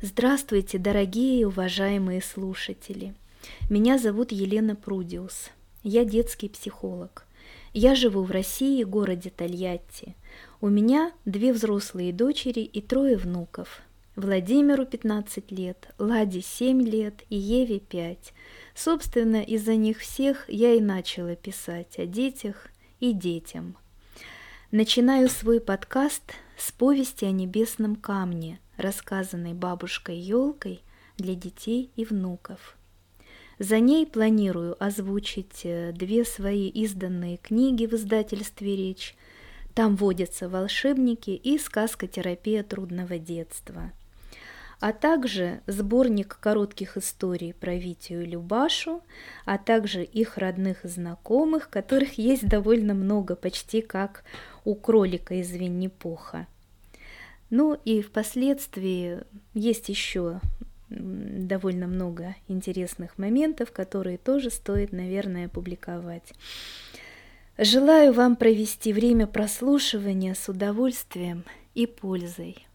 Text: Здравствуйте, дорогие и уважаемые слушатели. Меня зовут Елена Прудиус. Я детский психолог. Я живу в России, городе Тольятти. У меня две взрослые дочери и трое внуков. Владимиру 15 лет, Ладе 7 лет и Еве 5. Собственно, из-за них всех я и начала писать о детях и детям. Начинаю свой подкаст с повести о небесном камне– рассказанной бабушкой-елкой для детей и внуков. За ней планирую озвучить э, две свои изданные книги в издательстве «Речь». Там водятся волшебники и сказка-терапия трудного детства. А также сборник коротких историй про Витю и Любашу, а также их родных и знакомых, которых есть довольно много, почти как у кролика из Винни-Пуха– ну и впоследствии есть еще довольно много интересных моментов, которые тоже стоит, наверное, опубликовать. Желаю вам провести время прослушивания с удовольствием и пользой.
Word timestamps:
Здравствуйте, 0.00 0.78
дорогие 0.78 1.40
и 1.40 1.44
уважаемые 1.44 2.22
слушатели. 2.22 3.16
Меня 3.68 3.98
зовут 3.98 4.30
Елена 4.30 4.76
Прудиус. 4.76 5.50
Я 5.82 6.04
детский 6.04 6.48
психолог. 6.48 7.26
Я 7.74 7.96
живу 7.96 8.22
в 8.22 8.30
России, 8.30 8.84
городе 8.84 9.30
Тольятти. 9.30 10.14
У 10.60 10.68
меня 10.68 11.10
две 11.24 11.52
взрослые 11.52 12.12
дочери 12.12 12.60
и 12.60 12.80
трое 12.80 13.16
внуков. 13.16 13.82
Владимиру 14.14 14.86
15 14.86 15.50
лет, 15.50 15.88
Ладе 15.98 16.42
7 16.42 16.80
лет 16.80 17.24
и 17.28 17.36
Еве 17.36 17.80
5. 17.80 18.32
Собственно, 18.76 19.42
из-за 19.42 19.74
них 19.74 19.98
всех 19.98 20.48
я 20.48 20.74
и 20.74 20.80
начала 20.80 21.34
писать 21.34 21.98
о 21.98 22.06
детях 22.06 22.68
и 23.00 23.12
детям. 23.12 23.76
Начинаю 24.70 25.28
свой 25.28 25.60
подкаст 25.60 26.34
с 26.56 26.70
повести 26.70 27.24
о 27.24 27.32
небесном 27.32 27.96
камне– 27.96 28.60
рассказанной 28.78 29.52
бабушкой-елкой 29.52 30.80
для 31.18 31.34
детей 31.34 31.90
и 31.96 32.04
внуков. 32.04 32.76
За 33.58 33.80
ней 33.80 34.06
планирую 34.06 34.82
озвучить 34.82 35.62
э, 35.64 35.92
две 35.92 36.24
свои 36.24 36.68
изданные 36.68 37.38
книги 37.38 37.86
в 37.86 37.94
издательстве 37.94 38.76
«Речь». 38.76 39.16
Там 39.74 39.96
водятся 39.96 40.48
волшебники 40.48 41.30
и 41.30 41.58
сказка-терапия 41.58 42.62
трудного 42.62 43.18
детства. 43.18 43.92
А 44.80 44.92
также 44.92 45.60
сборник 45.66 46.38
коротких 46.40 46.96
историй 46.96 47.52
про 47.52 47.74
Витю 47.74 48.20
и 48.20 48.26
Любашу, 48.26 49.02
а 49.44 49.58
также 49.58 50.04
их 50.04 50.38
родных 50.38 50.84
и 50.84 50.88
знакомых, 50.88 51.68
которых 51.68 52.16
есть 52.16 52.46
довольно 52.48 52.94
много, 52.94 53.34
почти 53.34 53.82
как 53.82 54.22
у 54.64 54.76
кролика 54.76 55.34
из 55.34 55.50
Винни-Пуха– 55.50 56.46
ну 57.50 57.78
и 57.84 58.02
впоследствии 58.02 59.20
есть 59.54 59.88
еще 59.88 60.40
довольно 60.88 61.86
много 61.86 62.34
интересных 62.46 63.18
моментов, 63.18 63.72
которые 63.72 64.18
тоже 64.18 64.50
стоит, 64.50 64.92
наверное, 64.92 65.46
опубликовать. 65.46 66.32
Желаю 67.58 68.12
вам 68.12 68.36
провести 68.36 68.92
время 68.92 69.26
прослушивания 69.26 70.34
с 70.34 70.48
удовольствием 70.48 71.44
и 71.74 71.86
пользой. 71.86 72.66